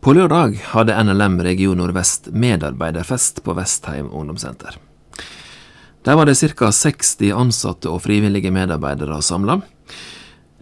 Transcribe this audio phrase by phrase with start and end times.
[0.00, 4.76] På lørdag hadde NLM Region Nordvest medarbeiderfest på Vestheim ungdomssenter.
[6.06, 6.70] Der var det ca.
[6.72, 9.58] 60 ansatte og frivillige medarbeidere samla.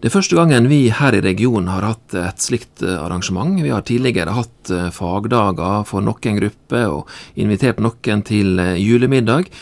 [0.01, 3.61] Det er første gangen vi her i regionen har hatt et slikt eh, arrangement.
[3.61, 9.53] Vi har tidligere hatt eh, fagdager for noen grupper og invitert noen til eh, julemiddag.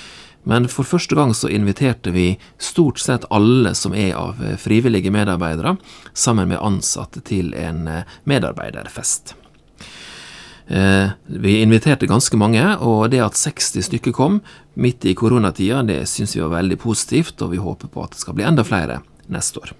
[0.47, 5.75] Men for første gang så inviterte vi stort sett alle som er av frivillige medarbeidere,
[6.13, 7.89] sammen med ansatte til en
[8.29, 9.35] medarbeiderfest.
[10.67, 14.39] Vi inviterte ganske mange, og det at 60 stykker kom
[14.73, 18.23] midt i koronatida, det syns vi var veldig positivt, og vi håper på at det
[18.23, 19.75] skal bli enda flere neste år.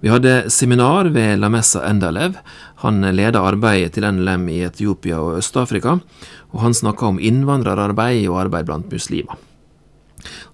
[0.00, 2.36] Vi hadde seminar ved Lamessa Endalev.
[2.84, 5.96] Han leder arbeidet til NLM i Etiopia og Øst-Afrika,
[6.54, 9.34] og han snakka om innvandrerarbeid og arbeid blant muslimer.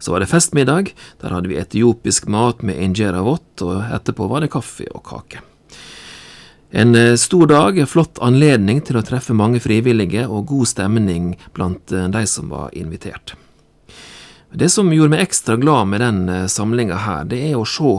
[0.01, 0.95] Så var det festmiddag.
[1.21, 5.45] Der hadde vi etiopisk mat med injera vått, og etterpå var det kaffe og kake.
[6.77, 11.93] En eh, stor dag, flott anledning til å treffe mange frivillige og god stemning blant
[11.95, 13.37] eh, de som var invitert.
[14.51, 17.93] Det som gjorde meg ekstra glad med den eh, samlinga her, det er å se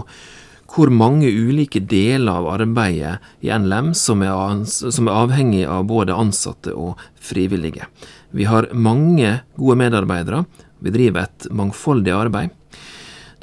[0.76, 6.20] hvor mange ulike deler av arbeidet i NLM som er, som er avhengig av både
[6.20, 7.88] ansatte og frivillige.
[8.36, 10.44] Vi har mange gode medarbeidere.
[10.84, 12.52] Vi driver et mangfoldig arbeid.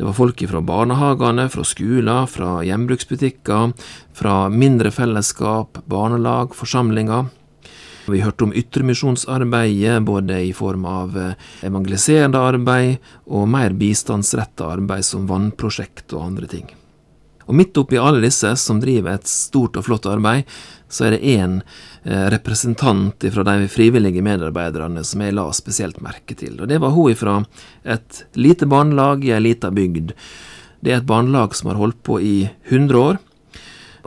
[0.03, 3.71] Det var folk fra barnehagene, fra skoler, fra gjenbruksbutikker,
[4.19, 7.29] fra mindre fellesskap, barnelag, forsamlinger.
[8.11, 11.15] Vi hørte om ytremisjonsarbeidet, både i form av
[11.63, 12.99] evangeliserende arbeid
[13.31, 16.67] og mer bistandsretta arbeid som vannprosjekt og andre ting.
[17.53, 20.47] Og midt oppi alle disse som driver et stort og flott arbeid,
[20.89, 26.33] så er det én eh, representant fra de frivillige medarbeiderne som jeg la spesielt merke
[26.33, 26.57] til.
[26.57, 27.37] Og det var hun fra
[27.85, 30.17] et lite barnelag i ei lita bygd.
[30.81, 33.21] Det er et barnelag som har holdt på i 100 år,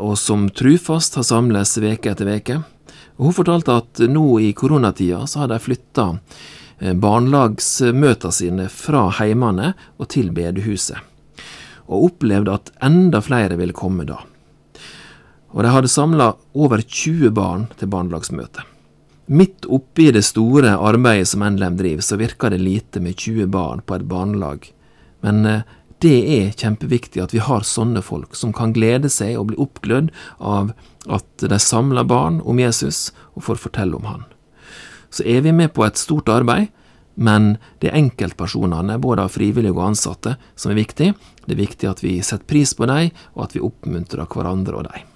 [0.01, 2.61] og som trufast har samles veke etter veke.
[3.19, 6.15] Og hun fortalte at nå i koronatida så har de flytta
[6.81, 11.13] eh, barnelagsmøtene sine fra heimene og til bedehuset
[11.85, 14.21] og opplevde at enda flere ville komme da.
[15.55, 18.65] Og de hadde samla over 20 barn til barnelagsmøte.
[19.25, 23.81] Midt oppi det store arbeidet som NLM driver, så virker det lite med 20 barn
[23.81, 24.67] på et barnelag.
[25.25, 25.63] Men eh,
[26.03, 30.11] det er kjempeviktig at vi har sånne folk som kan glede seg og bli oppglødd
[30.37, 30.73] av
[31.09, 34.25] at de samler barn om Jesus og får fortelle om han.
[35.09, 36.67] Så er vi med på et stort arbeid,
[37.15, 41.11] men det er enkeltpersonene, både av frivillige og ansatte, som er viktig.
[41.45, 44.89] Det er viktig at vi setter pris på dem, og at vi oppmuntrer hverandre og
[44.91, 45.11] dem.